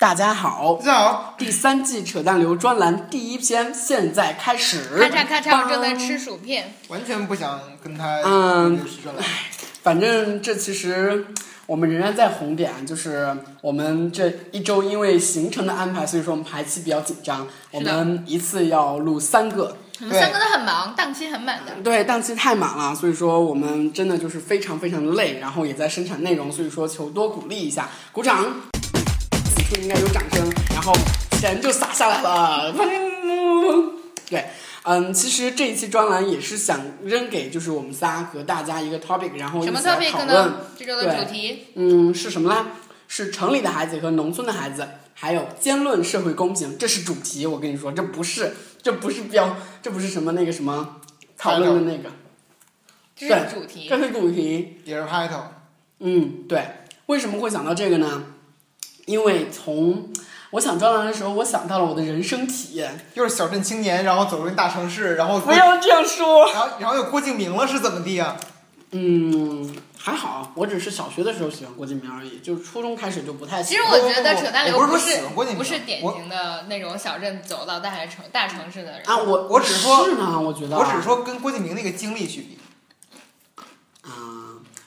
[0.00, 4.98] 大家好，大家好，第三季扯淡流专栏第一篇现在开始。
[4.98, 6.72] 咔嚓咔嚓，我正在吃薯片。
[6.88, 9.22] 完全不想跟他嗯有实专栏。
[9.82, 11.26] 反正这其实
[11.66, 19.76] 我们仍然在红点，就是我们这一周因为行程的安排，所以说我们排期比较紧张，我们一次要录三个。
[19.98, 21.72] 对我们三个都很忙，档期很满的。
[21.84, 28.69] 对，档期太满了，所以说我们真的就是非常非常的累，然后也在生产内容，所以说求多鼓励一下，鼓掌。
[29.70, 30.92] 此处应该有掌声，然后
[31.38, 32.72] 钱就洒下来了。
[34.28, 34.44] 对，
[34.82, 40.56] 嗯，其实这一期专栏也是想扔给就是我们仨和大家一个 topic，然后一什么起来 topic 讨论呢。？
[40.76, 42.66] 这周的对主题嗯，是什么呢？
[43.06, 47.46] 是城里的孩子和农村的孩子，还有兼论社会公平，这是主题。
[47.46, 51.00] 我跟你说，这不是，这不是标，这不是什么那个什么
[51.36, 52.10] 讨论的那个，
[53.16, 53.98] 这是主题这。
[53.98, 54.80] 是主题。
[54.84, 55.42] 也是 title，
[56.00, 56.64] 嗯，对。
[57.06, 58.24] 为什么会想到这个呢？
[59.06, 60.10] 因为从
[60.50, 63.06] 我想专栏的时候，我想到了我的人生体验。
[63.14, 66.50] 又是小镇青年，然后走进大城市，然后不要这样说。
[66.52, 68.36] 然后然后又郭敬明了，是怎么地啊？
[68.92, 74.04] 嗯，还好，我只是小学的时候喜欢郭敬明而已，就是初中开始就不太喜欢其实。
[74.04, 79.02] 我觉得扯淡流不是说是郭敬明不是典型的那种小镇走到大城大城市的人。
[79.06, 82.58] 啊，我我只说是呢，我觉得我只是说跟郭敬明那个经历去比，
[84.02, 84.39] 啊，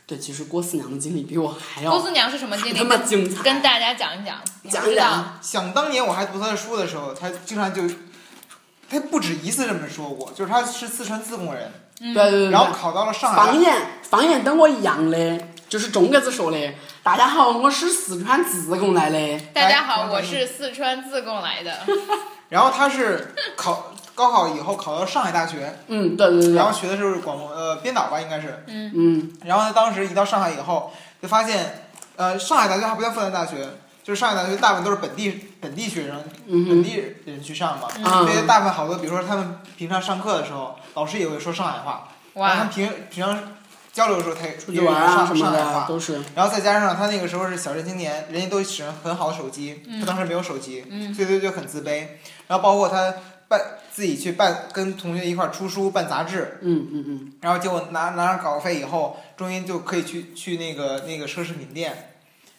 [0.06, 2.78] 对，其实郭四娘的经历比我还要郭四娘是什么经历？
[2.78, 3.42] 他妈精彩。
[3.42, 4.38] 跟大家讲一讲。
[4.70, 7.82] 讲一讲想当年我还读他的书的时候，他经常就，
[8.90, 12.52] 他不止一次这么说过，就是他是四川自贡人，嗯对对对对。
[12.52, 16.74] 然后考到了上海，方言方言跟我一样的，就是中个子说的。
[17.02, 19.40] 大家好，我是四川自贡来的。
[19.54, 21.80] 大家好，哎我是四川自贡来的。
[22.50, 26.56] 然后他是考高考以后考到上海大学，嗯，对对对对。
[26.56, 28.64] 然后学的是广播呃编导吧，应该是。
[28.68, 33.58] 嗯然后他当时一到上海以后，就发现，呃，上海大学还不叫复旦大学，
[34.04, 37.88] 就是上海大学大部分都是本地本地学生、嗯本地人去上嘛。
[38.04, 43.38] 啊所以大部分好多，比如说他们平常上课的时候，老师也会说上海话，然后他们，平平常
[43.92, 45.86] 交流的时候，他也出去玩啊上什么的上海话。
[45.88, 46.22] 都是。
[46.36, 52.08] 然后再加上他那个时候是小镇青年，人家都使用很好的手机，嗯他当时没有手机，嗯所以他就很自卑。
[52.48, 53.14] 然后包括他
[53.54, 57.34] 办自己去办，跟同学一块儿出书、办杂志，嗯嗯嗯。
[57.42, 62.16] 然后结果拿拿上稿费以后，终于就可以去去那个那个奢侈品店，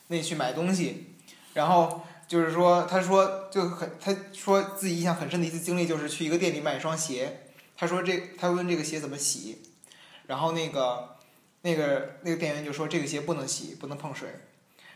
[0.06, 1.16] 那去买东西。
[1.54, 7.40] 然后就是说，他说就很，他说自己印象很深的一次经历就是去一个店里买一双鞋。
[7.76, 9.62] 他说这，他问这个鞋怎么洗，
[10.28, 11.16] 然后那个
[11.62, 14.28] 那个那个店员就说这个鞋不能洗，不能碰水。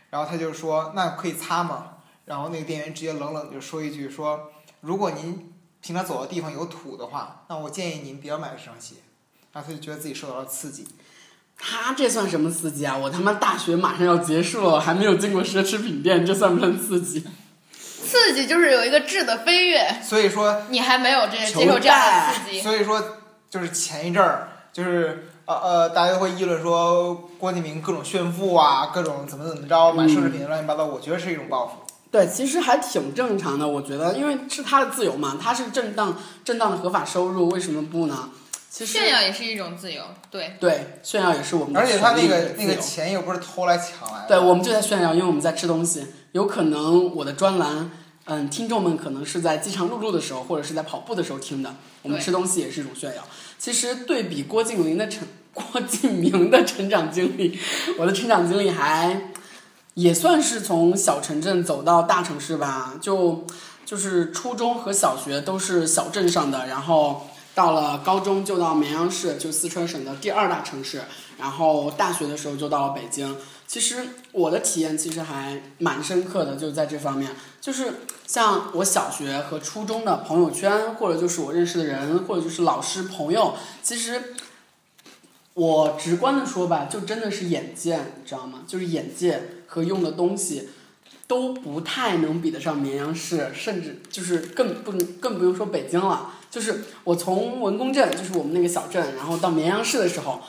[0.09, 1.97] 然后他就说那可以擦吗？
[2.25, 5.48] 然后那个店员直接冷冷地就说一句说，如果您
[5.81, 8.95] 平常走的地方有土的话，那我建议您不要买这双鞋。
[9.51, 10.87] 然后他就觉得自己受到了刺激。
[11.57, 12.95] 他这算什么刺激啊？
[12.95, 17.25] 我他妈大学马上要结束了，还没有进过奢侈品店，这算不算刺激？
[17.73, 22.61] 刺激就是有一个质的飞跃，所以说，你还没有这求接受这样的刺激。
[22.61, 23.17] 所以说
[23.49, 31.73] 就是前一阵儿，就是呃呃，大家都会议论说郭敬明各种炫富啊，各种怎么怎么着，买奢侈品乱七八糟，我觉得是一种报复。
[32.11, 38.29] 对，其实还挺正常的，我觉得，因为是他的自由嘛，他是正当正当的合法收入，为什么不呢？
[38.71, 40.55] 其实炫耀也是一种自由，对。
[40.59, 44.27] 对炫耀也是我们的而且他那个那个钱又不是偷来抢来的。
[44.27, 46.05] 对，我们就在炫耀，因为我们在吃东西。
[46.33, 47.89] 有可能我的专栏，
[48.25, 51.75] 嗯，听众们可能是在饥肠辘辘的时候，或者是在跑步的时候听的。
[52.03, 53.23] 我们吃东西也是一种炫耀。
[53.57, 57.57] 其实对比郭敬明的成郭敬明的成长经历，
[57.97, 59.19] 我的成长经历还
[59.99, 62.95] 也算是从小城镇走到大城市吧。
[63.01, 63.45] 就
[63.85, 71.01] 就是初中和小学都是小镇上的，然后到了高中就到绵阳市，就四川省的第二大城市。
[71.37, 73.35] 然后大学的时候就到了北京。
[73.65, 73.95] 其实
[74.31, 77.31] 我的体验其实还蛮深刻的，就在这方面，
[77.61, 84.33] 就是像我小学和初中的朋友圈，或者就是我认识的人，或者就是老师朋友，其实
[85.59, 88.63] 我直观的说吧，就真的是眼界，你知道吗？
[88.65, 90.69] 就是眼界和用的东西
[91.27, 96.31] 都不太能比得上绵阳市，甚至就是更不更不用说北京了。
[96.49, 100.39] 就是我从文公镇，就是我们那个小镇，然后到绵阳市的时候，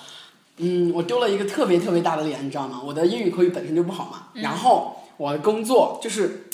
[0.59, 2.81] 嗯，我丢了一个特别特别大的脸，你知道吗？
[2.81, 6.50] 我的英语口语本身就不好嘛，然后我的工作就是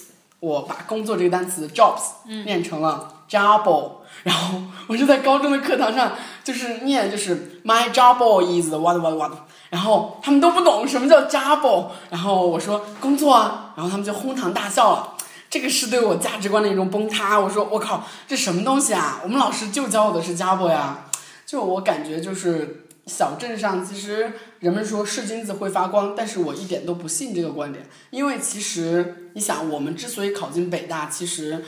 [0.46, 2.02] 我把工作这个单词 jobs
[2.44, 3.90] 念成了 job，、
[4.22, 6.12] 然后我就在高中的课堂上
[6.44, 9.32] 就是念就是 my job is what what what，
[9.70, 15.12] 然后他们都不懂什么叫 job，然后我说工作啊，然后他们就哄堂大笑了。
[15.50, 17.38] 这个是对我价值观的一种崩塌。
[17.38, 19.20] 我说我靠，这什么东西啊？
[19.22, 21.06] 我们老师就教我的是 job 呀，
[21.44, 31.64] 就我感觉就是小镇上，其实人们说是金子会发光，但是我一点都不信这个观点，因为其实你想，我们之所以考进北大，其实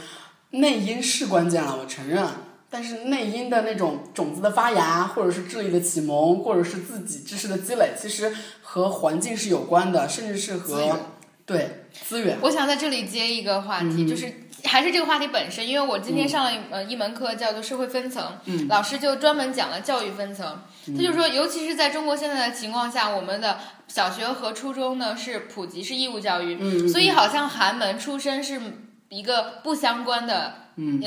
[0.51, 2.27] 内因是关键了，我承认。
[2.71, 8.31] 但是内因的那种种子的发芽，或者是智力的启蒙，或者是自己知识的积累，其实
[8.61, 10.99] 和环境是有关的，甚至是和
[11.49, 12.39] 对资源。
[12.43, 14.33] 我想在这里接一个话题，嗯就是
[14.65, 20.63] 还是这个话题本身，因为我今天上了一、呃一门课叫做社会分层，嗯老师就专门讲了教育分层。
[20.97, 23.59] 他就说，尤其是在中国现在的情况下，我们的
[23.89, 28.61] 小学和初中呢是普及是义务教育，嗯，所以好像寒门出身是
[29.09, 30.55] 一个不相关的。
[30.81, 31.03] 嗯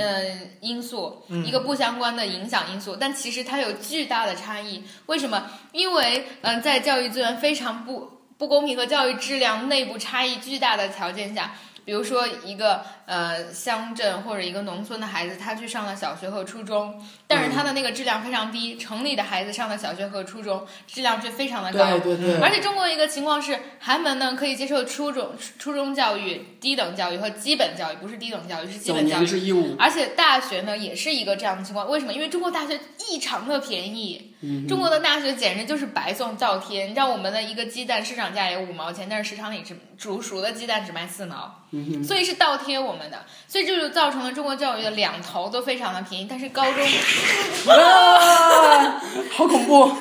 [0.59, 4.83] 因素，嗯一个不相关的影响因素，但其实它有巨大的差异。
[5.05, 5.49] 为什么？
[5.71, 8.10] 因为嗯、在教育资源非常不
[8.41, 11.51] 不公平和教育质量内部差异巨大的条件下，
[11.85, 16.97] 比如说一个呃乡镇或者一个农村的孩子，他去上了小学和初中，
[17.27, 21.99] 但是他的那个质量非常低；城里的孩子上了小学和初中，质量却非常的高。
[21.99, 29.27] 对对对，而且中国一个情况是，寒门呢可以接受初中初中教育、低等教育和基本教育，不是低等教育，是基本教育。
[29.27, 32.13] 制义务，而且大学呢也是一个这样的情况，为什么？
[32.13, 32.79] 因为中国大学
[33.09, 36.83] 异常的便宜，嗯中国的大学简直就是白送倒贴。
[36.83, 43.17] 你知道我们的一个鸡蛋市场价也五毛钱，但是市场里只煮熟的鸡蛋只卖四毛，嗯，所以是倒贴我们的，
[43.47, 46.85] 所以这就造成了中国教育的两头都非常的便宜，但是高中
[47.73, 49.01] 啊，
[49.35, 49.91] 好恐怖！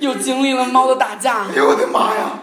[0.00, 2.38] 又经历了猫的打架哎，呦我的妈呀！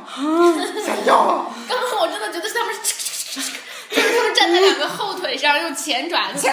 [0.85, 1.45] 吓一跳了！
[1.69, 6.47] 刚刚我真的觉得是他们，就是他们站在两个后腿上，用前爪子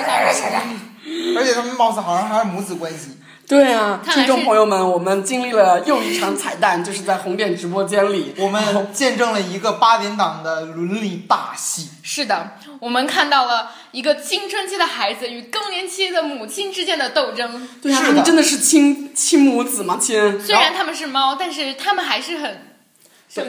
[1.37, 3.17] 而且他们貌似好像还是母子关系。
[3.51, 11.89] 对啊，听众朋友们，我们经历了又一场彩蛋，就是在红点直播间里，我们见证了一个八点档的伦理大戏。
[12.01, 17.69] 是的，我们看到了一个青春期的孩子与更年期的母亲之间的斗争。
[17.83, 19.99] 对啊，他们真的是亲亲母子吗？
[20.01, 22.70] 亲，虽然他们是猫，但是他们还是很对，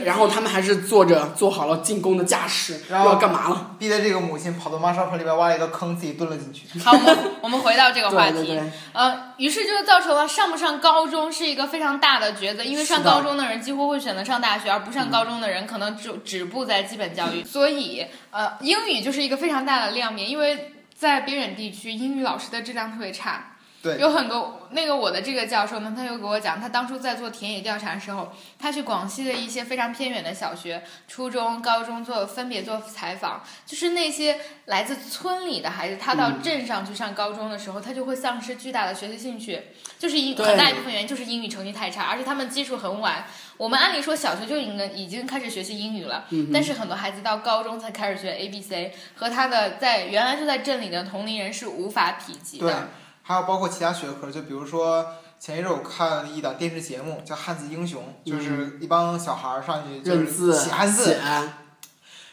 [0.05, 3.71] 然后他们还是坐着做好了进攻的架势，然后要干嘛了？
[3.79, 6.79] 逼得这个母亲跑到马烧盆里边挖了一个坑，自己蹲了进去。
[6.79, 6.91] 好。
[6.91, 17.43] 我们我们回到这个话题，对对对，呃，于是就造成了上不上高中是一个非常大的抉择，因为上高中的人几乎会选择上大学，而不上高中的人可能就止步在基本教育。
[17.43, 23.50] 所以，呃，英语就是一个非常大的亮面，因为在边远地区，英语老师的质量特别差。
[23.81, 23.97] 对。
[23.97, 36.41] 有很多那个我的这个教授呢，他就给我讲，他当初在做田野调查的时候，他去广西的一些非常偏远的小学、初中、高中做分别做采访，就是那些来自村里的孩子，他到嗯。
[36.41, 39.61] 镇上去上高中的时候，他就会丧失巨大的学习兴趣，
[39.99, 43.25] 就是一很大一部分原因就是英语成绩太差，而且他们基础很晚。
[43.57, 52.89] 我们按理说小学就应该已经开始学习英语了，嗯但是很多孩子到高中才开始学 A B C，和他的在原来就在镇里的同龄人是无法匹及的。，
[53.23, 55.05] 还有包括其他学科，就比如说
[55.39, 61.17] 前一阵我看了一档电视节目叫《汉字英雄》，就是一帮小孩儿上去就是写汉字，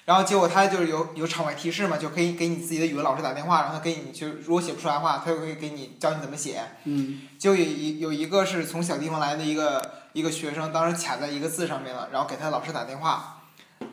[0.04, 6.62] 然后结果他就是有有场外提示嘛，就可以给你自己的语文老师打电话，让他给你就如果写不出来的话，他就会给你教你怎么写。
[6.84, 13.42] 嗯，就有一有一个是从小地方来的一个一个学生，当时卡在一个字上面了，然后给他的老师打电话，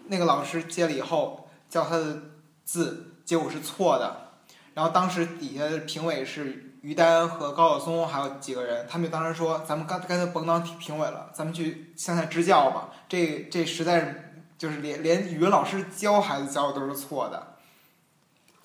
[0.08, 2.22] 那个老师接了以后叫他的
[2.64, 4.32] 字，结果是错的，
[4.74, 17.56] 然后当时底下的评委是于丹和高晓松还有几个人，他们就当时说，咱们干干脆甭当评委了，咱们去向下支教吧，这这实在是就是连连语文老师教孩子教的都是错的，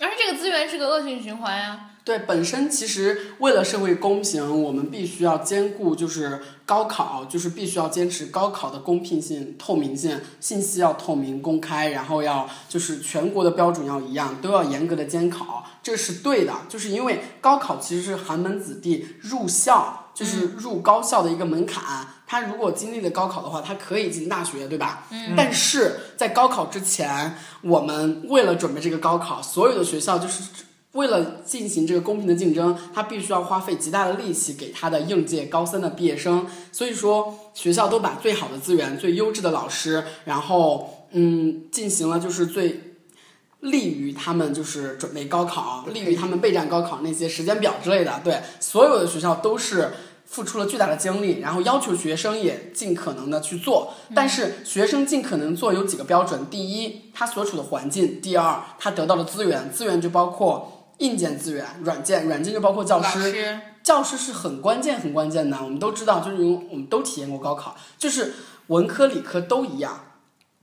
[0.00, 16.52] 而且这个资源是个恶性循环呀、对，本身其实为了社会公平，我们必须要兼顾，就是高考，就是必须要坚持高考的公平性、透明性，信息要透明公开，然后要就是全国的标准要一样，都要严格的监考，这是对的。
[16.68, 22.08] 就是因为高考其实是寒门子弟入校，就是入高校的一个门槛。
[22.26, 25.06] 他如果经历了高考的话，他可以进大学，对吧？
[25.12, 30.42] 嗯但是在高考之前，我们为了准备这个高考，所有的学校就是
[30.92, 36.46] 为了进行这个公平的竞争，他必须要花费极大的力气给他的应届高三的毕业生。
[36.72, 42.96] 所以说，学校都把最好的资源、最优质的老师，然后嗯，进行了就是最
[43.60, 48.20] 利于他们就是准备高考，利于他们备战高考那些时间表之类的。
[48.24, 49.92] 对，所有的学校都是。
[50.30, 65.58] 付出了巨大的精力，然后要求学生也尽可能的去做，但是学生尽可能做有几个标准：第一，他所处的环境；第二，他得到的资源，资源就包括硬件资源、软件，软件就包括教师，师教师是很关键、很关键的。
[65.62, 68.32] 我们都知道，就是因为我们都体验过高考，就是
[68.68, 70.04] 文科、理科都一样。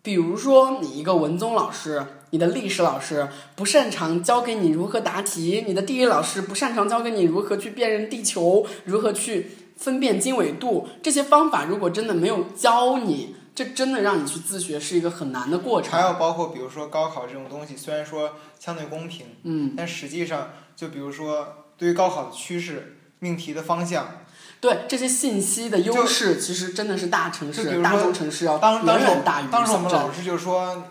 [0.01, 15.91] 比如说，你一个文综老师，你的历史老师不擅长教给你如何答题，你的地理老师不擅长教给你如何去辨认地球，如何去分辨经纬度这些方法，如果真的没有教你，这真的让你去自学是一个很难的过程。
[15.91, 24.21] 还有包括比如说高考这种东西，虽然说相对公平，嗯，但实际上就比如说对于高考的趋势、命题的方向，
[24.61, 30.83] 对这些信息的优势，其实真的是大城市、大中城市要当当时远远大于当时我们老师就说，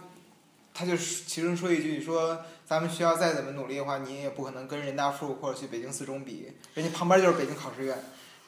[0.75, 7.97] 他就其中说一句说，咱们学校再怎么努力的话，你也不可能跟人大附或者去北京四中比，人家旁边就是北京考试院。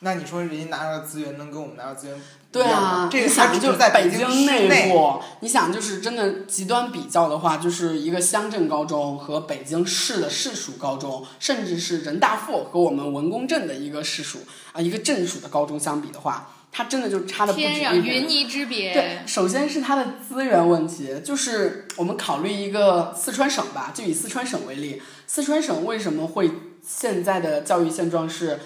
[0.00, 2.16] 那你说人家拿到的资源能跟我们拿到资源
[2.52, 14.38] 对一样吗啊，这个你想就是在北京内部，你想就是真的极端比较的话，就是一个乡镇高中和北京市的市属高中，甚至是人大附和我们文工镇的一个市属
[14.72, 18.16] 啊一个镇属的高中相比的话，它真的就差的不止天壤一点。
[18.16, 18.94] 云泥之别。
[18.94, 26.50] 对，首先是它的资源问题，就是我们考虑一个四川省吧，就以四川省为例，四川省为什么会
[26.86, 28.58] 现在的教育现状是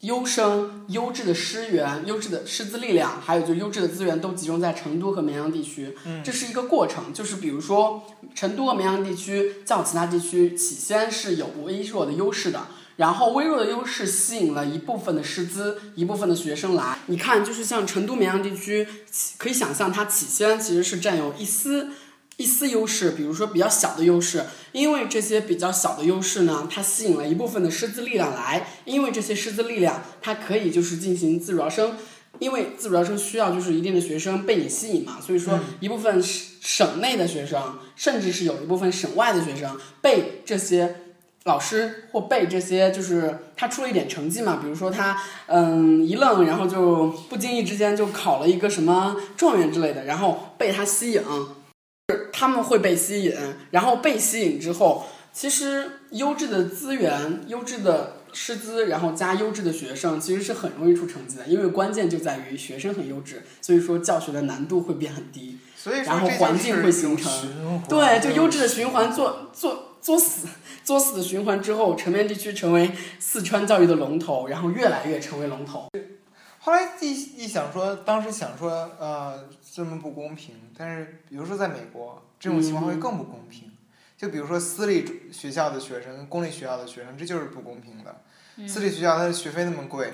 [0.00, 7.12] 优生、优质的师源、优质的师资力量，还有就优质的资源都集中在成都和绵阳地区，嗯这是一个过程。
[7.12, 12.66] 就是比如说成都和绵阳地区较其他地区起先是有微弱的优势的。
[12.96, 16.98] 然后微弱的优势吸引了一部分的师资，一部分的学生来。
[17.06, 18.88] 你看，就是像成都绵阳地区，
[19.36, 21.90] 可以想象它起先其实是占有一丝
[22.38, 24.46] 一丝优势，比如说比较小的优势。
[24.72, 28.66] 因为这些比较小的优势呢，它吸引了一部分的师资力量来。
[28.86, 31.96] 因为这些师资力量，它可以就是进行自主招生。
[32.38, 37.60] 因为自主招生需要就是一定的学生被你吸引嘛，所以说一部分省省内的学生，
[37.96, 40.96] 甚至是有一部分省外的学生被这些
[41.44, 51.22] 老师或被这些就是他出了一点成绩嘛，比如说他嗯一愣，然后就不经意之间就考了一个什么状元之类的，然后被他吸引，
[52.32, 53.34] 他们会被吸引，
[53.70, 65.58] 然后被吸引之后，其实优质的资源、优质的师资，然后加优质的学生，其实是很容易出成绩的，因为关键就在于学生很优质，所以说教学的难度会变很低。
[65.76, 70.46] 所以说然后环境会形成对，就优质的循环做做作死，
[70.84, 75.88] 作死的循环之后，成绵地区成为四川教育的龙头，然后越来越成为龙头。
[76.60, 79.44] 后来一一想说，当时想说，呃，
[79.78, 80.56] 这么不公平。
[80.76, 83.70] 但是，比如说在美国，这种情况会更不公平。
[84.16, 88.22] 就比如说私立学校的学生跟公立学校的学生，这就是不公平的。
[88.66, 90.12] 私立学校它的学费那么贵，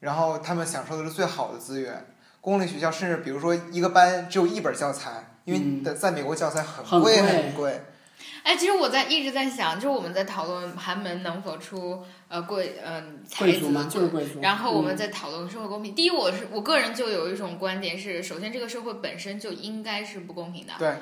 [0.00, 2.04] 然后他们享受的是最好的资源。
[2.40, 7.80] 公立学校甚至比如说一个班只有一本教材，因为嗯在在美国教材很贵很贵。
[8.46, 14.40] 哎，其实我在一直在想，就是我们在讨论寒门能否出呃贵嗯、才子贵族嘛，就是贵族。
[14.40, 15.92] 然后我们嗯在讨论社会公平。
[15.96, 20.74] 第一，我是我个人就有一种观点是，首先这个社会本身就应该是不公平的。
[20.78, 20.94] 对。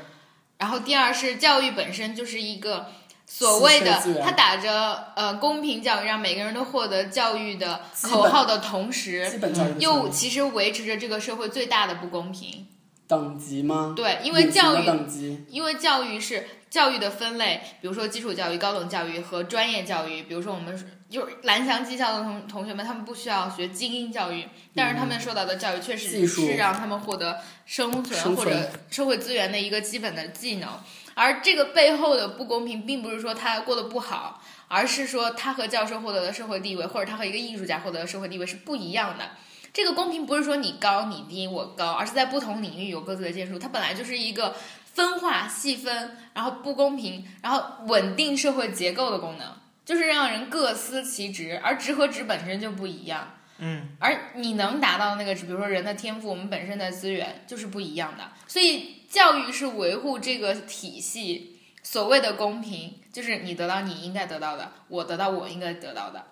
[0.57, 2.87] 然后第二是教育本身就是一个
[3.27, 12.69] 所谓的稀缺资，源它打着呃公平教育，让每个人都获得教育的口号的同时，基本教育又其实维持着这个社会最大的不公平。
[13.07, 13.93] 等级吗？
[13.95, 20.25] 对，因为教育等级，因为教育是教育的分类，比如说基础教育、高等教育和专业教育。
[20.25, 20.77] 比如说我们
[21.09, 30.69] 就是蓝翔技校的同同学们，他们不需要学精英教育，但是他们受到的教育确实是让他们获得生存或者社会资源的一个基本的技能。
[31.15, 39.31] 而这个背后的不公平，并不是说他过得不好，而是说他和教授获得的社会地位，或者他和一个艺术家获得的社会地位是不一样的。
[39.73, 43.57] 这个公平不是说你高你低我高，而是在不同领域有各自的建树。
[43.61, 44.57] 它本来就是一个
[44.95, 49.47] 分化、细分，然后不公平，然后稳定社会结构的功能，
[49.85, 51.61] 就是让人各司其职。
[51.63, 58.31] 而职和职本身就不一样，嗯，而你能达到的那个职，比如说人的天赋，我们本身的资源就是不一样的。
[58.47, 66.25] 所以教育是维护这个体系所谓的公平，就是你得到你应该得到的，我得到我应该得到的。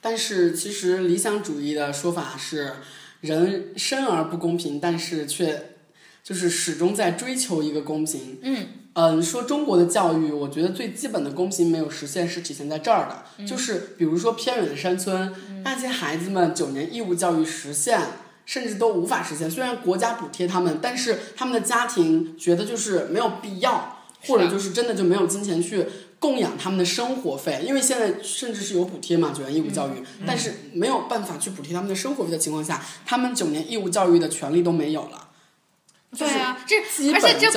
[0.00, 2.76] 但是其实理想主义的说法是，
[3.20, 5.74] 人生而不公平，但是却
[6.22, 8.38] 就是始终在追求一个公平。
[8.42, 18.00] 嗯嗯，说中国的教育，我觉得最基本的公平没有实现，是体现在这儿的，就是比如说偏远的山村，那些孩子们九年义务教育实现，
[18.44, 19.48] 甚至都无法实现。
[19.48, 25.86] 虽然国家补贴他们，但是他们的家庭觉得就是没有必要，或者就是真的就没有金钱去
[26.18, 35.28] 供养他们的生活费，因为现在甚至是有补贴嘛，九年义务教育，但是没有办法去补贴他们的生活费的情况下，他们九年义务教育的权利都没有了。
[36.12, 36.76] 就是对啊，这
[37.12, 37.50] 而且这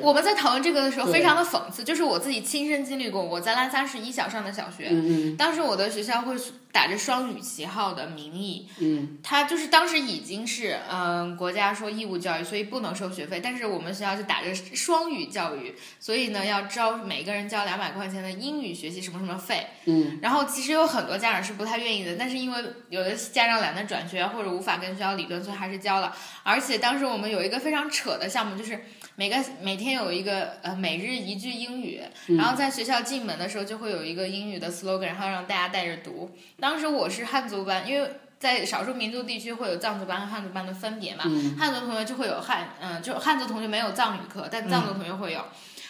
[0.00, 3.20] 我们在讨论这个的时候，非常的讽刺，就是我自己亲身经历过。
[3.20, 6.36] 我在拉萨市一小上的小学，嗯嗯，当时我的学校会
[6.76, 19.66] 打着双语旗号的名义，嗯他就是当时已经是嗯、国家说义务教育，所以不能收学费，但是我们学校就打着双语教育，所以呢要招每个人交两百块钱的英语学习什么什么费。
[19.86, 26.14] 嗯然后其实有很多家长是不太愿意的，但是因为有的家长懒得转学或者无法跟学校理论，所以还是交了。
[26.42, 28.84] 而且当时我们有一个非常扯的项目，就是
[29.16, 32.00] 每个每天有一个呃每日一句英语，
[32.36, 36.30] 然后在学校进门的时候就会有一个英语的 slogan，然后让大家带着读。
[36.60, 45.40] 当时我是汉族班，因为在少数民族地区会有藏族班和汉族班的分别嘛，嗯汉族同学就会有汉，嗯、就汉族同学没有藏语课，但藏族同学会有。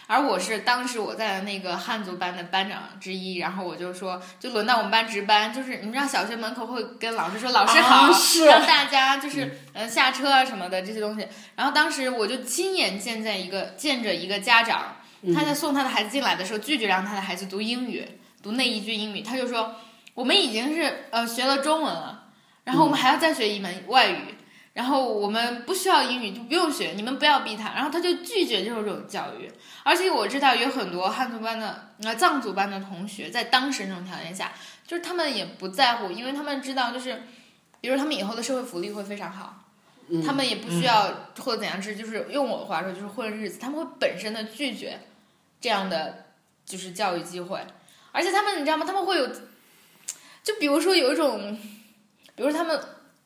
[0.09, 8.09] 而我是当时我在那个汉族班的班长之一，然后我就说，就轮到我们班值班，就是你知道小学门口会跟老师说老师好，
[8.47, 11.27] 让大家就是呃下车啊什么的这些东西。
[11.57, 14.97] 然后当时我就亲眼见在一个见着一个家长，
[15.35, 18.07] 他在送他的孩子进来的时候，拒绝让他的孩子读英语，
[18.43, 19.75] 读那一句英语，他就说
[20.15, 22.29] 我们已经是呃学了中文了，
[22.63, 24.37] 然后我们还要再学一门外语。
[24.77, 27.73] 然后我们不需要英语，就不用学，你们不要逼他。
[27.73, 29.51] 然后他就拒绝接受这种教育，
[29.83, 34.53] 而且我知道有很多汉族班的、呃藏族班的同学，在当时那种条件下，
[34.87, 37.23] 就是他们也不在乎，因为他们知道，就是
[37.81, 39.65] 比如他们以后的社会福利会非常好，
[40.23, 45.01] 他们也不需要或者怎样治，就是用我的话说，就是混日子，他们会本身的拒绝
[45.59, 46.27] 这样的
[46.67, 47.59] 就是教育机会，
[48.13, 48.85] 而且他们你知道吗？
[48.87, 49.27] 他们会有，
[50.43, 51.59] 就比如说有一种，
[52.35, 52.79] 比如说他们。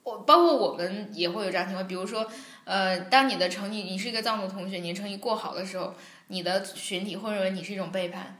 [0.02, 2.26] 我包括我们也会有这样情况，比如说，
[2.64, 5.94] 呃，当你的成绩，你是一个藏族同学，你的成绩过好的时候，
[6.28, 8.38] 你的群体会认为你是一种背叛。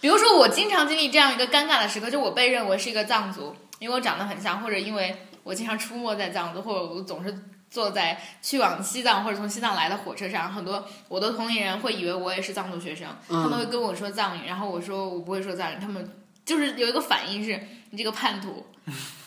[0.00, 16.10] 比如说，我经常经历这样一个尴尬的时刻，就我被认为是一个藏族，因为我长得很像，或者因为我经常出没在藏族，或者我总是坐在去往西藏或者从西藏来的火车上，很多我的同龄人会以为我也是藏族学生，他们会跟我说藏语，然后我说我不会说藏语，他们
[16.44, 18.66] 就是有一个反应是你这个叛徒。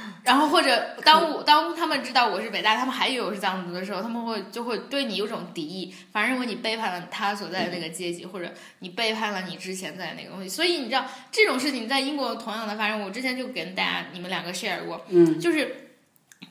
[0.24, 10.48] 然后或者当我当他们知道我是北大，他们还以为我是藏族的时候，他们会就会对你有种敌意，反而认为你背叛了他所在的那个阶级，或者你背叛了你之前在的那个东西。
[10.48, 15.88] 所以你知道这种事情在英国同样的发生，我之前就跟大家你们两个 share 过，嗯就是。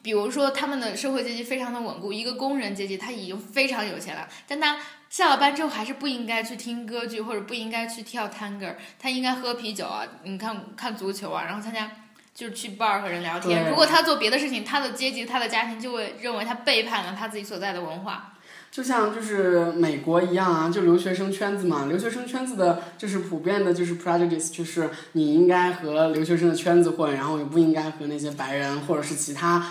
[0.02, 4.80] 比如说，他们的社会阶级非常的稳固，一个工人阶级他已经非常有钱了，但他
[5.10, 11.92] 下了班之后还是不应该去听歌剧，或者不应该去跳探戈，他应该喝啤酒啊，你看看足球啊，然后参加
[12.42, 13.70] 就是去 bar 和人聊天。
[13.70, 18.34] 如果他做别的事情，他的阶级、他的家庭就会认为他背叛了他自己所在的文化。
[18.72, 29.64] 就像就是美国一样啊，就留学生圈子嘛，留学生圈子的就是普遍的就是 prejudice，就是你应该和留学生的圈子混，然后也不应该和那些白人或者是其他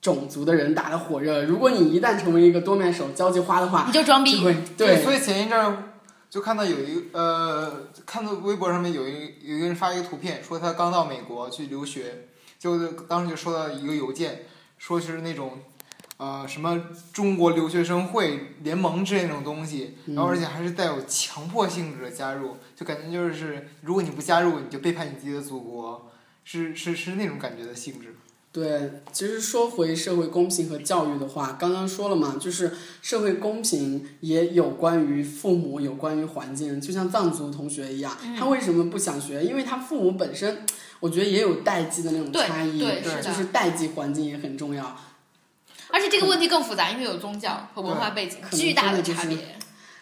[0.00, 1.42] 种族的人打得火热。
[1.42, 4.38] 如果你一旦成为一个多面手、交际花的话，你就装逼。
[4.38, 5.93] 就会对所以前一阵儿
[6.34, 12.26] 就看到有一呃，看到微博上面有一有一个人发一个图片，说他刚到美国去留学，
[12.58, 14.42] 就当时就收到一个邮件，
[14.76, 15.60] 说是那种
[16.16, 26.10] 呃什么中国留学生会联盟之类那种东西，然后而且还是带有强迫性质的加入，就感觉就是如果你不加入，你就背叛你自己的祖国，
[26.42, 28.16] 是是是那种感觉的性质。
[28.54, 32.70] 对，其实说回社会公平和教育的话，刚刚说了嘛，就是
[33.02, 36.80] 社会公平也有关于父母，有关于环境。
[36.80, 39.42] 就像藏族同学一样，嗯他为什么不想学？
[39.42, 40.64] 因为他父母本身，
[41.00, 44.96] 我觉得也有代际的那种差异，对是就是代际环境也很重要。
[45.90, 49.56] 而且这个问题更复杂，因为有宗教和文化背景可能巨大的差别。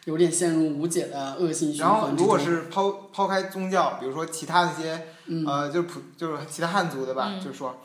[0.05, 2.17] 有点陷入无解的恶性循然后环。
[2.17, 7.81] 如果是抛抛开宗教，比如说其他那些嗯呃，就是普就是其他汉族的吧，嗯就是说，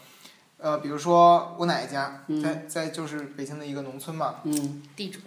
[0.58, 2.42] 呃，比如说我奶奶家嗯。
[2.42, 4.84] 在在就是北京的一个农村嘛，嗯。
[4.96, 5.20] 地主，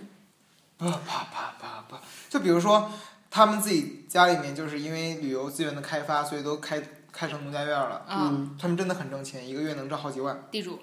[0.76, 1.96] 不不不不不，
[2.28, 2.90] 就比如说
[3.30, 8.56] 他们自己家里面就是因为旅游资源的开发，所以都开开成农家院了，啊，嗯。
[8.60, 10.80] 他们真的很挣钱，一个月能挣好几万，地主，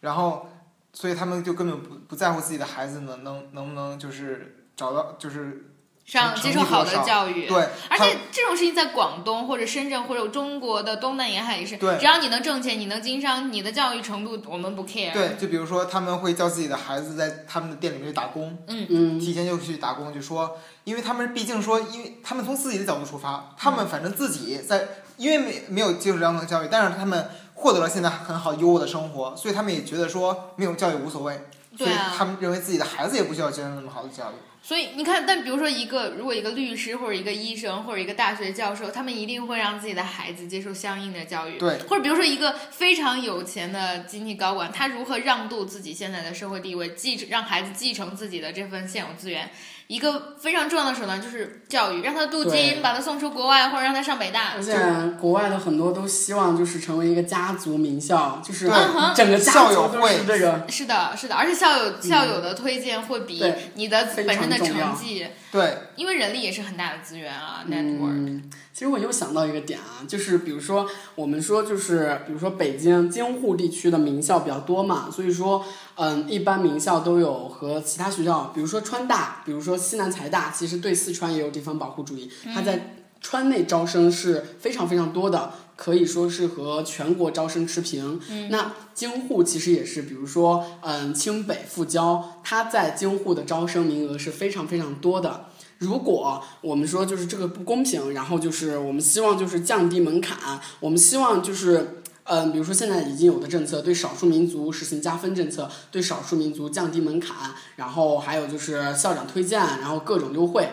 [0.00, 0.48] 然后
[0.92, 5.72] 所以他们就根本不不在乎自己的孩子能能能不能就是找到就是
[6.06, 7.46] 上接受好的教育。
[7.48, 15.12] 对，而且这种事情在广东或者深圳或者中国的东南沿海也是，对只要你能挣钱，你能经商，你的教育程度我们不 care。
[15.12, 18.56] 对，就比如说他们会叫自己的孩子在他们的店里面去打工。
[18.68, 31.40] 嗯嗯提前就去打工，就说，因为他们毕竟说，因为他们从自己的角度出发，他们反正自己在，因为没没有接受良好的教育，但是他们获得了现在很好优渥的生活，所以他们也觉得说没有教育无所谓，
[31.76, 34.34] 所以他们认为自己的孩子也不需要接受那么好的教育。
[34.66, 41.56] 所以你看，但比如说一个，如果一个律师或者一个医生或者一个大学教授，他们一定会让自己的孩子接受相应的教育。
[41.56, 49.48] 对，或者比如说一个非常有钱的经济高管，他如何让渡自己现在的社会地位，继让孩子继承自己的这份现有资源？
[49.88, 54.62] 一个非常重要的手段就是教育，让他镀金，把他送出国外，或者让他上北大而。
[54.62, 54.74] 且
[55.20, 58.68] 国外的很多都希望就是成为一个家族名校，就是
[59.14, 60.66] 整个家校友族都是会这个。
[60.68, 63.42] 是的，是的，而且校友校友的推荐会比
[63.74, 68.10] 你的本身的成绩，对，因为人力也是很大的资源啊，network。
[68.10, 75.64] 嗯，其实我又想到一个点啊，就是比如说我们说就是比如说北京京沪地区的名校比较多嘛，所以说
[75.96, 85.52] 嗯，一般名校都有和其他学校，比如说川大，比如说西南财大，其实对四川也有地方保护主义，它在川内招生是非常非常多的。
[85.74, 88.18] 可以说是和全国招生持平。
[88.30, 95.46] 嗯、那京沪其实也是，比如说，嗯，清北复交，它在京沪的招生名额是非常非常多的。
[95.76, 102.02] 如果我们说就是这个不公平，然后就是我们希望就是降低门槛，我们希望就是。
[102.28, 110.70] 嗯，比如说现在已经有的政策，对少数民族实行加分政策，对少数民族降低门槛，然后还有就是校长推荐，然后各种优惠。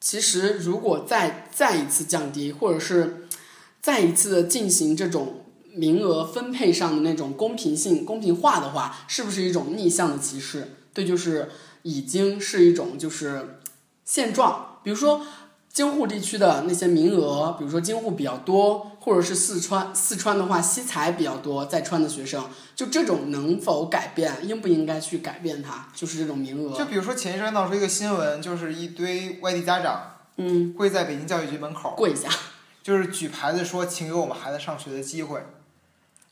[0.00, 3.26] 其实如果再再一次降低，或者是
[3.80, 10.76] 再一次进行这种名额分配上的那种公平性、公平化的话，是不是一种逆向的歧视？
[10.94, 11.50] 对，就是
[11.82, 13.58] 已经是一种就是
[14.04, 14.78] 现状。
[14.82, 15.26] 比如说
[15.70, 25.86] 京沪地区的那些名额，比如说京沪比较多，或者是四川，四川的话西财比较多，在川的学生，就这种能否改变，应不应该去改变它？
[25.94, 26.76] 就是这种名额。
[26.76, 32.28] 就比如说前一阵闹出一个新闻，就是一堆外地家长，嗯，跪在北京教育局门口，跪下。
[32.82, 35.40] 就是举牌子说，请给我们孩子上学的机会。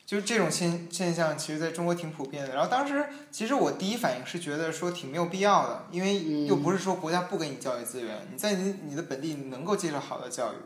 [0.04, 2.52] 就是这种现现象，其实在中国挺普遍的。
[2.56, 10.56] 然后当时，其实我第一反应是觉得说挺没有必要的，因为又不是说国家不给你教育资源，你在你你的本地能够接受好的教育。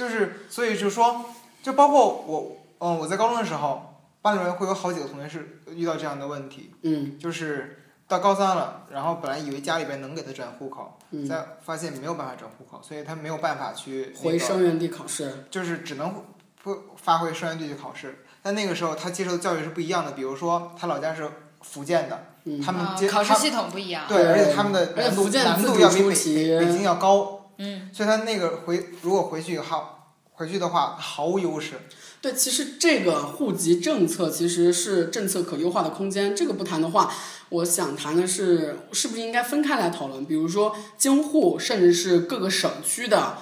[0.00, 1.26] 就是所以就是说，
[1.62, 15.44] 就包括我，嗯，我在高中的时候，班里面会有好几个同学是遇到这样的问题，嗯就是到高三了，然后本来以为家里边能给他转户口，嗯，再发现没有办法转户口，所以他没有办法去、那个、回生源地考试。
[15.50, 16.14] 就是只能
[16.62, 18.24] 不发挥生源地去考试。
[18.42, 24.04] 但那个时候他接受的教育是不一样的，比如说他老家是福建的，嗯他们接、他啊考试系统不一样。
[24.08, 31.74] 对，而且他们的而且难度福建难度要比北北京要高，嗯，所以他那个回如果回去好回去的话毫无优势。
[32.22, 36.34] 对，其实这个户籍政策其实是政策可优化的空间。
[36.34, 37.12] 这个不谈的话，
[37.50, 40.24] 我想谈的是，是不是应该分开来讨论？
[40.24, 43.38] 比如说京沪，甚至是各个省区的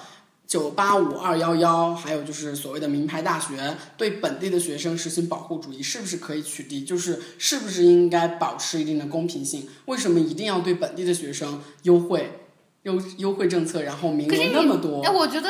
[0.47, 6.85] 九八五、二幺幺，还有就是所谓的名牌大学，对本地的学生实行保护主义，是不是可以取缔？
[6.85, 9.67] 就是是不是应该保持一定的公平性？
[9.85, 12.39] 为什么一定要对本地的学生优惠？
[12.83, 15.49] 优优惠政策，然后名额那么多哎，，我觉得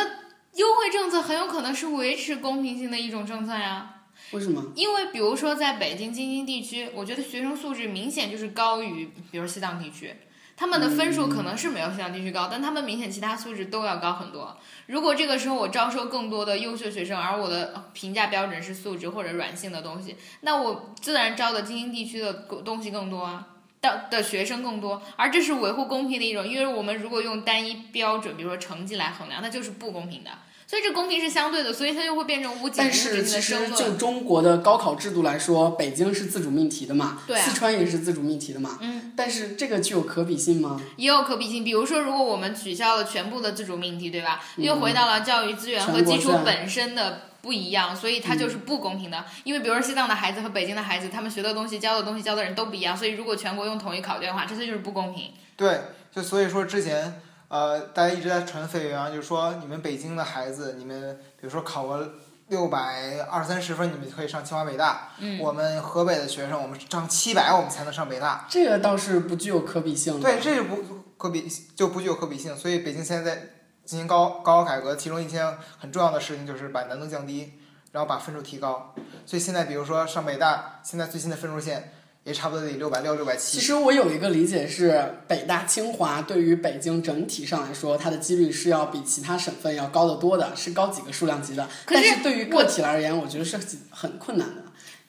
[0.55, 3.95] 优惠政策很有可能是维持公平性的一种政策呀。
[4.31, 4.63] 为什么？
[4.75, 10.13] 因为比如说在北京、京津地区，我觉得学生素质明显就是高于，比如西藏地区。
[10.57, 14.57] 他们的分数可能是没有西藏地区高，但他们明显其他素质都要高很多。
[14.87, 22.33] 如果这个时候我招收更多的优秀学生，而我的评价标准是素质或者软性的东西，那我自然招的京津地区的
[22.65, 23.47] 东西更多啊。
[23.81, 30.31] 的的学生更多，而这是维护公平的一种，因为我们如果用单一标准，比如说成绩来衡量，那就是不公平的。
[30.67, 33.69] 所以这公平是相对的，所以它就会变成无解无但止境是其实。
[33.69, 38.77] 就中国的高考制度来说，北京是自主命题的嘛，对啊四川也是自主命题的嘛。
[38.79, 40.79] 嗯，但是这个具有可比性吗？
[40.97, 44.43] 也有可比性，比如说，如果我们取消了全部的自主命题，对吧？
[44.57, 49.23] 又回到了教育资源和基础本身的不一样，所以它就是不公平的。
[49.43, 55.33] 因为比如说西藏的孩子和北京的孩子，他们学的东西、教的东西、教的人都不一样，所以如果全国用统一考卷的话，这些就是不公平。
[55.55, 62.13] 对，就所以说之前呃，大家一直在传绯闻啊，就是说你们北京的孩子，你们比如说考个
[62.47, 65.09] 六百二三十分，你们可以上清华北大。
[65.19, 68.45] 嗯，我们河北的学生，我们上七百，我们才能上北大。
[68.49, 70.19] 这个倒是不具有可比性。
[70.19, 70.83] 对，这就不
[71.17, 72.55] 可比，就不具有可比性。
[72.55, 73.41] 所以北京现在在
[73.89, 75.43] 进行高高考改革，其中一件
[75.79, 77.53] 很重要的事情就是把难度降低，
[77.91, 78.93] 然后把分数提高。
[79.25, 81.91] 所以现在比如说上北大，现在最新的分数线
[82.23, 83.57] 也差不多得六百六、六百七。
[83.57, 91.67] 其实我有一个理解是，北大、清华对于北京整体上来说，它的几率是要比其他省份要高得多的，是高几个数量级的。
[91.87, 93.57] 但是对于个体而言，我觉得是
[93.89, 94.65] 很困难的。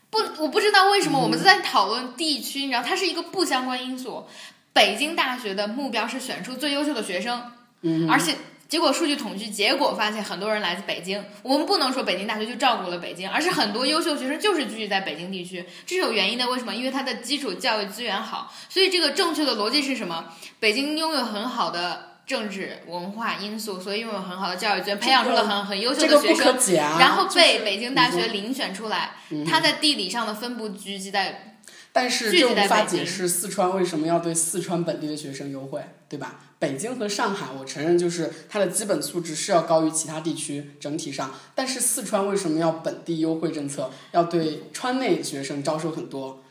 [0.09, 4.25] 不，我不知道为什么我们在讨论地区，你知道，它是一个不相关因素。
[4.73, 7.43] 北京大学的目标是选出最优秀的学生，
[7.83, 8.37] 嗯，而且
[8.71, 11.23] 结果数据统计结果发现，很多人来自北京。
[11.43, 16.49] 我们不能说北京大学就照顾了北京，而是很多优秀学生就是聚集在北京地区，这是有原因的。
[16.49, 16.73] 为什么？
[16.75, 20.33] 因为它的基础教育资源好，所以这个正确的逻辑是什么？
[20.61, 22.07] 北京拥有很好的。
[22.27, 26.57] 政治文化因素，所以拥有很好的教育资源，培养出了很很优秀的学生。
[26.97, 29.17] 然后被北京大学遴选出来。
[29.31, 31.57] 嗯它在地理上的分布聚集在，
[31.93, 35.83] 但是聚集这无法解释四川为什么要对四川本地的学生优惠。
[36.11, 36.41] 对吧？
[36.59, 46.43] 北京和上海，我承认就是它的基本素质是要高于其他地区整体上，但是四川为什么要本地优惠政策，要对川内学生招收很多？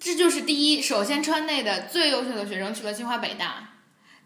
[0.00, 3.74] 这就是第一，首先川内的最优秀的学生去了清华北大，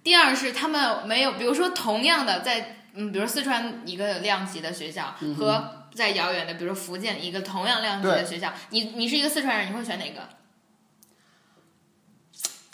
[0.04, 10.20] 第二是他们没有，比如说同样的在嗯，比如四川一个量级的学校和在遥远的，比如说福建一个同样量级的学校，你你是一个四川人，你会选哪个？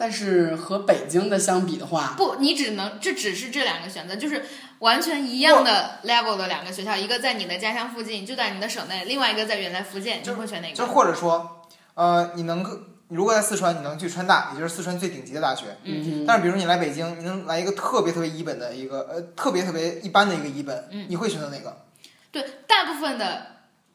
[0.02, 4.44] 但是和北京的相比的话，不，你只能这只是这两个选择，就是
[4.80, 10.74] 完全一样的 level 的两个学校，一个在你的家乡附近，就在你的省内，另外一个在远在福建，你会选哪个？
[10.74, 11.62] 就或者说，
[11.94, 15.66] 呃，你能够如果在四川，你能去川大，也就是四川最顶级的大学。
[15.84, 21.84] 嗯但是比如你来北京，你能来一个特别特别一本的一个呃特别特别一般的一个一本，嗯你会选择哪个？
[22.32, 23.46] 对，大部分的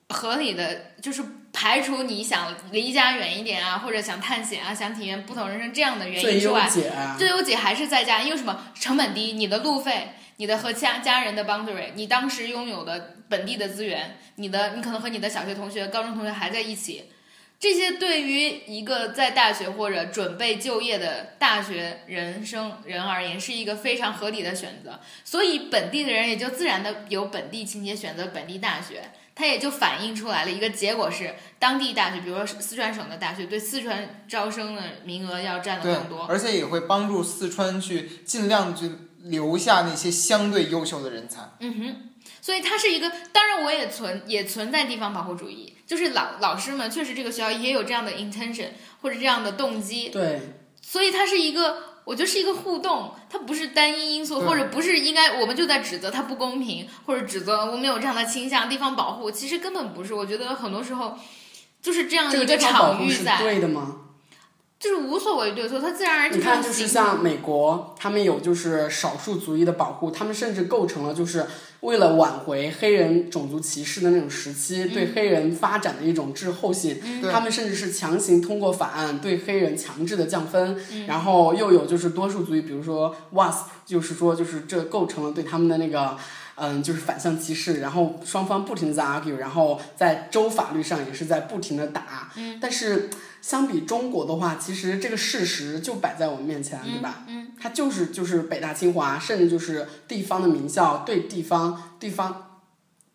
[0.07, 1.21] 合理的就是
[1.59, 8.65] 排除你想离家远一点啊，或者想探险啊，想体验不同人生这样的原因之外，解啊，最优解还是在家，因为什么？
[8.75, 17.05] 成本低，你的路费，你的和家家人的 boundary，你当时拥有的本地的资源，你的你可能和你的小学同学、高中同学还在一起，
[17.59, 24.99] 这些对于一个在大学或者准备就业的大学人生人而言，是一个非常合理的选择。
[25.23, 29.09] 所以本地的人也就自然的有本地情节，选择本地大学。
[29.37, 36.25] 它也就反映出来了一个结果是，当地大学，比如说四川省的大学，对四川招生的名额要占的更多，。
[36.27, 38.91] 而且也会帮助四川去尽量去
[39.25, 41.41] 留下那些相对优秀的人才。
[41.59, 41.95] 嗯哼，
[42.41, 48.69] 所以它是一个，当然我也存也存在地方保护主义，就是老老师们确实这个学校也有这样的 intention
[49.03, 50.41] 或者这样的动机，对，
[50.81, 61.17] 所以它是一个，我觉得是一个互动，它不是单一因素，或者不是应该我们就在指责它不公平，或者指责我们有这样的倾向，地方保护其实根本不是，我觉得很多时候
[61.81, 63.97] 就是这样这个一个场域在，对的吗？
[64.79, 71.45] 就是无所谓对错，它自然而然你看，就是像美国，他们有就是少数族裔的保护，他们甚至构成了就是
[71.79, 86.15] 为了挽回黑人种族歧视的那种时期对黑人发展的一种滞后性，对他们甚至是强行通过法案对黑人强制的降分，然后又有就是多数族裔，比如说 WASP，就是说就是这构成了对他们的那个。
[86.59, 92.31] 嗯，就是反向歧视，然后双方不停的在 argue，然后在州法律上也是在不停的打。
[92.35, 97.23] 嗯，但是相比中国的话，其实这个事实就摆在我们面前，对吧？
[97.27, 102.61] 嗯，它就是就是北大清华，甚至就是地方的名校对地方地方，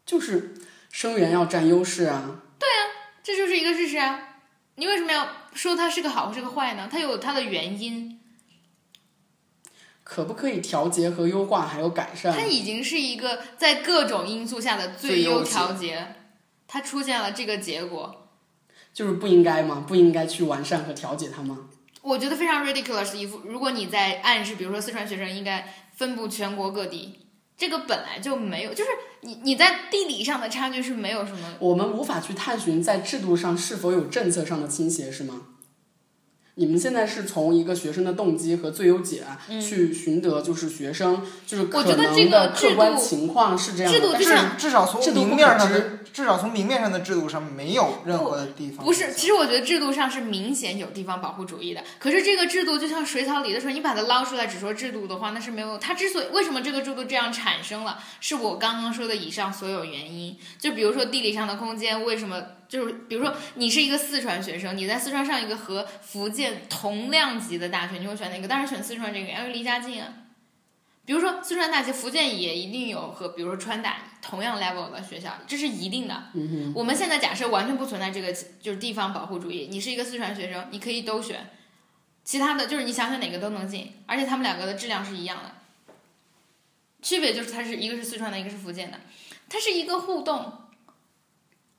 [0.06, 0.54] 就是
[0.90, 2.40] 生源要占优势啊。
[2.58, 2.80] 对啊
[3.22, 4.38] 这就是一个事实啊！
[4.76, 6.88] 你为什么要说它是个好是个坏呢？
[6.90, 8.18] 它有它的原因，
[10.02, 12.32] 可不可以调节和优化，还有改善？
[12.32, 16.16] 它已经是一个在各种因素下的最优调节，
[16.66, 18.21] 它出现了这个结果，
[18.92, 19.84] 就是不应该吗？
[19.86, 21.58] 不应该去完善和调节它吗？
[22.02, 23.38] 我觉得非常 ridiculous 一副。
[23.44, 27.20] 如果你在暗示，比如说四川学生应该分布全国各地，
[27.56, 31.54] 这个本来就没有，就是你你在地理上的差距是没有什么。
[31.60, 35.42] 我们无法去探寻在制度上是否有政策上的倾斜，是吗？
[36.54, 39.22] 你们现在是从一个学生的动机和最优解
[39.60, 51.82] 去寻得，就是学生就是可嗯我觉得这能的个制客观度情况是这样的，制度但就是像至少从明面上的，至少从明面上的制度上没有任何的地方不是，其实我觉得制度上是明显有地方保护主义的。
[51.98, 55.78] 可是这个制度就像水草里的水，你把它捞出来只说制度的话，那是没有。
[55.78, 60.36] 它之所以为什么这个制度这样产生了，是我刚刚说的以上所有原因。
[60.58, 68.48] 就比如说地理上的空间，为什么就是比如说你是一个四川学生，你在四川上一个和福建同量级的大学，你会选哪个？
[68.48, 70.10] 当然选四川这个，因为离家近啊。
[71.04, 76.30] 比如说四川大学，福建也一定有和比如说川大同样 level 的学校，这是一定的。
[76.32, 81.50] 嗯我们现在假设完全不存在这个就是地方保护主义，你是一个四川学生，你可以都选，
[82.24, 85.92] 其他的就是你想选哪个都能进，而且他们两个的质量是一样的，
[87.02, 88.98] 区别就是它是一个是四川的，一个是福建的，
[89.50, 90.70] 它是一个互动，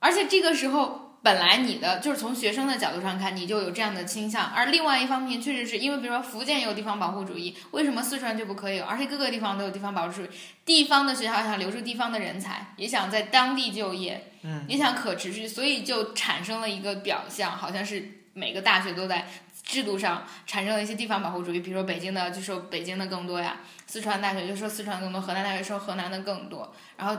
[0.03, 0.99] 而且这个时候。
[1.23, 8.83] 本来你的就是从学生的角度上看，你就有这样的倾向，而另外一方面确实是因为，比如说福建有地方保护主义，为什么四川就不可以有？
[8.83, 10.29] 而且各个地方都有地方保护主义，
[10.65, 19.25] 地方的学校想留住地方的人才，也想在当地就业，嗯，也想可持续，所以就产生了一个表象，好像是每个大学都在
[19.63, 27.17] 制度上产生了一些地方保护主义，比如说北京的就说北京的更多呀，四川大学就说四川更多，河南大学说河南的更多，然后，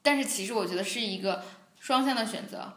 [0.00, 1.44] 但是其实我觉得是一个
[1.82, 2.72] 双向的选择，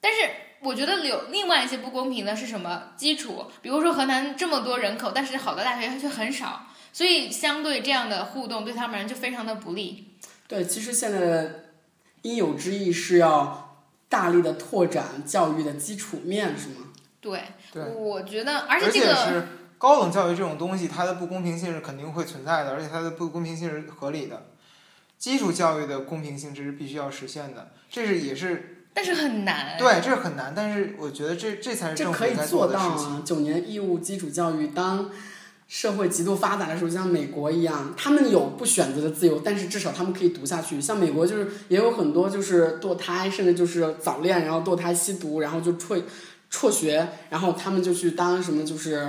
[0.00, 0.18] 但是
[0.62, 3.46] 我觉得有另外一些不公平的是什么基础？
[3.62, 10.18] 比如说河南这么多人口，但是好的大学却很少，所以相对这样的互动对他们人就非常的不利。
[10.48, 11.64] 对，其实现在的
[12.22, 16.88] 应有之义是要大力的拓展教育的基础面，是吗？
[17.20, 19.46] 对，对我觉得，而而且这个是
[19.78, 24.46] 高等教育这种东西，它的不公平性是肯定会存在的，而且它的不公平性是合理的。
[25.22, 29.78] 基础教育的公平性这是必须要实现的，这是也是但是很难。
[29.78, 30.52] 对，这是很难。
[30.52, 33.08] 但是我觉得这这才是这政府应该可以做做的事情。
[33.08, 33.22] 到啊！
[33.24, 35.08] 九年义务基础教育，当
[35.68, 40.80] 社会极度发达的时候，像美国一样，他们有不选择的自由，但是至少他们可以读下去。
[40.80, 46.02] 像美国就是也有很多就是堕胎，甚至就是早恋，然后堕胎吸毒，然后就辍
[46.50, 49.08] 辍学，然后他们就去当什么就是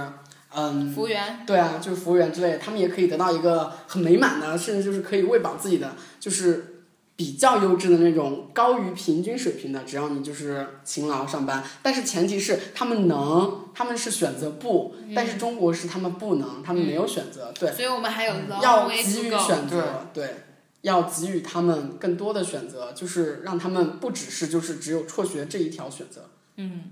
[0.55, 6.85] 嗯服务员，对啊，就是服务员之类的，他们也可以得到一个很美满的，甚至就是可以喂饱自己的，就是
[7.15, 11.63] 比较优质的那种高于平均水平的，只要你就是勤劳上班。
[11.81, 19.31] 但是前提是他们能，他们是选择不，但是中国是他们不能，他们没有选择，对，所以我们还有要给予。
[19.31, 20.35] 选择，对。
[20.83, 26.29] 要给予他们更多的选择，就是让他们不只是就是只有辍学这一条选择。
[26.57, 26.83] 嗯，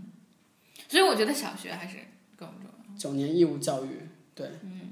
[0.88, 1.98] 所以我觉得小学还是
[2.38, 2.71] 更重要。
[3.02, 4.92] 九年义务教育，对，嗯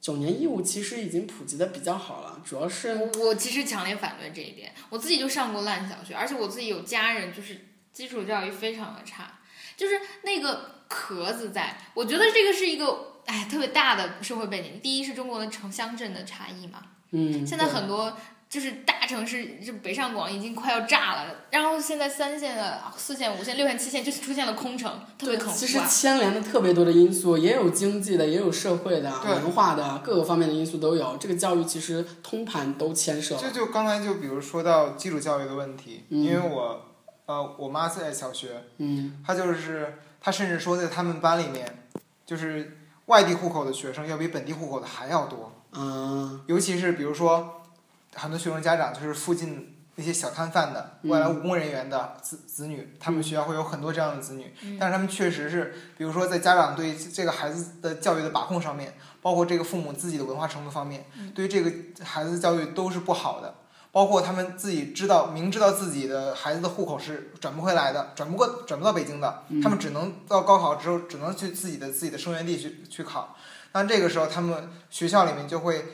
[0.00, 9.40] 九年义务其实已经普及的比较好了，主要是我我其实强烈反对这一点，我自己就上过烂小学，而且我自己有家人就是基础教育非常的差，
[9.76, 14.80] 就是那个壳子在，我觉得这个是一个哎特别大的社会背景。
[14.80, 18.16] 第一是中国的城乡镇的差异嘛，嗯，现在很多
[18.50, 25.78] 就是大城市，就北上广已经快要炸了，然后现在三线的、四线、五线、六线、七线就是出现了空城，特别对，恐其实。
[25.88, 31.16] 牵连的特别多的因素，也有经济的，也有社会的、文化的，各个方面的因素都有。
[31.16, 33.36] 这个教育其实通盘都牵涉。
[33.36, 36.86] 这就刚才就比如说到基础教育的问题，嗯因为我
[37.26, 41.86] 呃我妈在小学，嗯她就是她甚至说在他们班里面，
[42.26, 47.59] 就是外地户口的学生要比本地户口的还要多，嗯尤其是比如说
[48.14, 51.10] 很多学生家长就是附近那些小摊贩的嗯。
[51.10, 54.76] 外来务工人员的子子女，他们学校会有很多这样的子女，嗯。
[54.78, 61.30] 但是他们确实是，比如说在家长对这个孩子的教育的把控上面，包括这个父母自己的文化程度方面，嗯。
[61.32, 61.70] 对于这个
[62.04, 63.54] 孩子的教育都是不好的。
[63.92, 69.60] 包括他们自己知道，明知道自己的孩子的户口是转不回来的，转不过，转不到北京的，嗯。
[69.60, 73.36] 他们只能到高考之后，只能去自己的自己的生源地去去考。
[73.72, 75.84] 那这个时候，他们学校里面就会，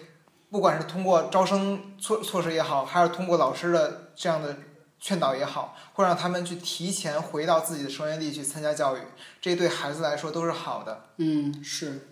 [0.51, 4.57] 不管是通过招生措措施也好，还是通过老师的这样的
[5.01, 9.01] 劝导也好，会让他们去提前回到自己的生源地去参加教育，
[9.41, 11.07] 这对孩子来说都是好的。
[11.17, 12.09] 嗯，是，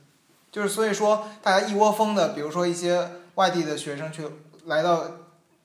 [0.52, 4.28] 就是所以说，大家一窝蜂的，比如说一些外地的学生去
[4.66, 5.04] 来到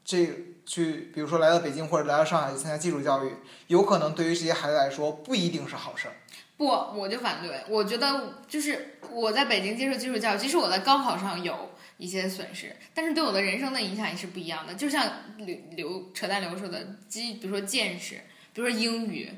[0.06, 0.26] 这
[0.66, 3.36] 去，比如说来到北京或者来到上海去参加基础教育，
[3.68, 6.14] 有可能对于这些孩子来说不一定是好事儿。
[6.58, 7.64] 不，我就反对。
[7.70, 11.70] 我觉得就是我在北京接受基础教育，即使我在高考上有
[12.00, 14.74] 一些损失，但是对我的人生的影响也是不一样的。
[14.74, 15.06] 就像
[15.38, 18.16] 刘刘扯淡刘说的，基比如说见识，
[18.54, 19.30] 比如说英语，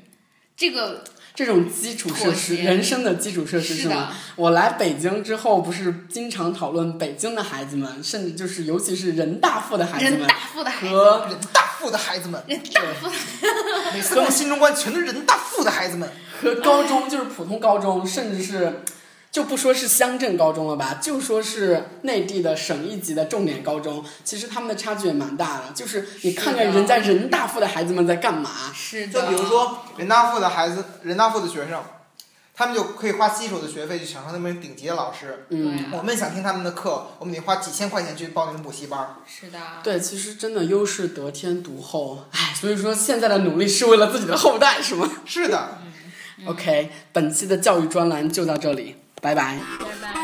[0.56, 1.02] 这个
[1.34, 4.10] 这种基础设施，人生的基础设施是吗？
[4.10, 13.14] 的，我来北京之后，不是经常讨论北京的孩子们，甚至就是尤其是人大附的孩子们人大附的孩子，和人大附的孩子们，人大附的，
[13.92, 16.08] 每次我心中关全都是人大附的孩子们。
[16.40, 18.82] 和高中就是普通高中，甚至是
[19.32, 25.72] 就不说是乡镇高中了吧，就说是内地的省一级的重点高中，其实他们的差距也蛮大的。
[25.74, 29.22] 就是你看看人家人大附的孩子们在干嘛，是的。
[29.22, 31.82] 就比如说人大附的孩子，人大附的学生，
[32.54, 35.46] 他们就可以花基础的学费去享受那边顶级的老师。
[35.48, 35.86] 嗯。
[35.92, 39.16] 我们想听他们的课，我们得花几千块钱去报那种补习班儿。
[39.26, 45.78] 是的，对，其实真的优势得天独厚，唉，所以说现在的努力是为了自己的后代，是吗是的。
[46.44, 50.21] ？OK，本期的教育专栏就到这里，拜拜。